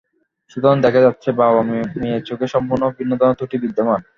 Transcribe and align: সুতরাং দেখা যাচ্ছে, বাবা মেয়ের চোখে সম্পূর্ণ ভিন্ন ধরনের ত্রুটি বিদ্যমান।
সুতরাং 0.51 0.77
দেখা 0.85 1.01
যাচ্ছে, 1.01 1.29
বাবা 1.41 1.61
মেয়ের 2.01 2.21
চোখে 2.29 2.47
সম্পূর্ণ 2.47 2.83
ভিন্ন 2.97 3.11
ধরনের 3.19 3.37
ত্রুটি 3.39 3.57
বিদ্যমান। 3.63 4.01